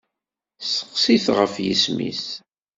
Steqsi-t 0.67 1.25
ɣef 1.37 1.53
yisem-is. 1.65 2.25